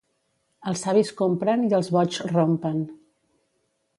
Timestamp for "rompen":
2.33-2.83